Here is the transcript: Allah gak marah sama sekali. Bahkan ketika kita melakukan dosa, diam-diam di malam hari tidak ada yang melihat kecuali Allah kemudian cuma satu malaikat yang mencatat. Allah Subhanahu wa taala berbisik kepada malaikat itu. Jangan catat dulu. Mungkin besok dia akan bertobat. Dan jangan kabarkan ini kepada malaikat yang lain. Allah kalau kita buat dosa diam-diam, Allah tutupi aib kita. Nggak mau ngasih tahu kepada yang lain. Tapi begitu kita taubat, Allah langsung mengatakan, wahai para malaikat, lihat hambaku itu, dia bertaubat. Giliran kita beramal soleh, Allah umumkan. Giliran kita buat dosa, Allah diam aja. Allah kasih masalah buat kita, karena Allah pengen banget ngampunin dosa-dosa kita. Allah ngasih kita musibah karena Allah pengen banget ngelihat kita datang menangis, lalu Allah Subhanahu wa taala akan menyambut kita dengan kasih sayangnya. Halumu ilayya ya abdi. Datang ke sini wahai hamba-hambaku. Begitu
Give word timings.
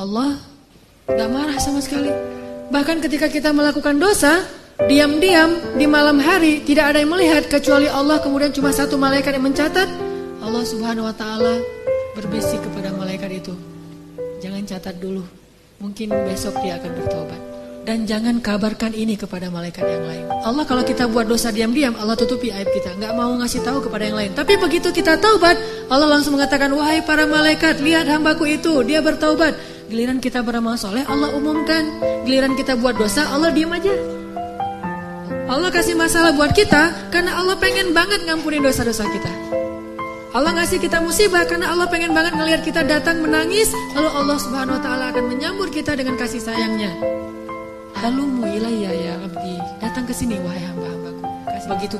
Allah 0.00 0.40
gak 1.04 1.28
marah 1.28 1.60
sama 1.60 1.84
sekali. 1.84 2.08
Bahkan 2.72 3.04
ketika 3.04 3.28
kita 3.28 3.52
melakukan 3.52 4.00
dosa, 4.00 4.48
diam-diam 4.88 5.76
di 5.76 5.84
malam 5.84 6.16
hari 6.16 6.64
tidak 6.64 6.96
ada 6.96 7.04
yang 7.04 7.12
melihat 7.12 7.44
kecuali 7.52 7.84
Allah 7.84 8.16
kemudian 8.24 8.48
cuma 8.48 8.72
satu 8.72 8.96
malaikat 8.96 9.36
yang 9.36 9.44
mencatat. 9.44 9.84
Allah 10.40 10.64
Subhanahu 10.64 11.04
wa 11.04 11.12
taala 11.12 11.60
berbisik 12.16 12.64
kepada 12.64 12.96
malaikat 12.96 13.44
itu. 13.44 13.52
Jangan 14.40 14.64
catat 14.64 14.96
dulu. 14.96 15.20
Mungkin 15.84 16.16
besok 16.24 16.56
dia 16.64 16.80
akan 16.80 16.92
bertobat. 16.96 17.40
Dan 17.84 18.04
jangan 18.04 18.40
kabarkan 18.40 18.92
ini 18.96 19.20
kepada 19.20 19.52
malaikat 19.52 19.84
yang 19.84 20.04
lain. 20.04 20.24
Allah 20.44 20.64
kalau 20.64 20.84
kita 20.84 21.08
buat 21.12 21.28
dosa 21.28 21.52
diam-diam, 21.52 21.96
Allah 21.96 22.16
tutupi 22.16 22.48
aib 22.52 22.68
kita. 22.72 22.96
Nggak 22.96 23.12
mau 23.16 23.32
ngasih 23.40 23.60
tahu 23.64 23.84
kepada 23.84 24.04
yang 24.08 24.16
lain. 24.16 24.32
Tapi 24.32 24.56
begitu 24.60 24.92
kita 24.92 25.16
taubat, 25.16 25.56
Allah 25.88 26.08
langsung 26.08 26.36
mengatakan, 26.36 26.72
wahai 26.76 27.00
para 27.04 27.24
malaikat, 27.24 27.80
lihat 27.80 28.04
hambaku 28.08 28.48
itu, 28.48 28.84
dia 28.84 29.00
bertaubat. 29.00 29.79
Giliran 29.90 30.22
kita 30.22 30.46
beramal 30.46 30.78
soleh, 30.78 31.02
Allah 31.02 31.34
umumkan. 31.34 31.82
Giliran 32.22 32.54
kita 32.54 32.78
buat 32.78 32.94
dosa, 32.94 33.26
Allah 33.26 33.50
diam 33.50 33.74
aja. 33.74 33.90
Allah 35.50 35.66
kasih 35.74 35.98
masalah 35.98 36.30
buat 36.30 36.54
kita, 36.54 37.10
karena 37.10 37.34
Allah 37.34 37.58
pengen 37.58 37.90
banget 37.90 38.22
ngampunin 38.22 38.62
dosa-dosa 38.62 39.02
kita. 39.10 39.32
Allah 40.30 40.54
ngasih 40.54 40.78
kita 40.78 41.02
musibah 41.02 41.42
karena 41.42 41.74
Allah 41.74 41.90
pengen 41.90 42.14
banget 42.14 42.38
ngelihat 42.38 42.62
kita 42.62 42.86
datang 42.86 43.18
menangis, 43.18 43.74
lalu 43.98 44.14
Allah 44.14 44.38
Subhanahu 44.38 44.78
wa 44.78 44.82
taala 44.86 45.10
akan 45.10 45.26
menyambut 45.26 45.74
kita 45.74 45.98
dengan 45.98 46.14
kasih 46.14 46.38
sayangnya. 46.38 46.94
Halumu 47.98 48.46
ilayya 48.46 48.94
ya 48.94 49.14
abdi. 49.18 49.58
Datang 49.82 50.06
ke 50.06 50.14
sini 50.14 50.38
wahai 50.38 50.62
hamba-hambaku. 50.70 51.26
Begitu 51.66 51.98